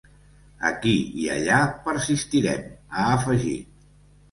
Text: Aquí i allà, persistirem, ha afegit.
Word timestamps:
Aquí 0.69 0.93
i 1.25 1.29
allà, 1.35 1.59
persistirem, 1.85 2.67
ha 2.89 3.07
afegit. 3.21 3.89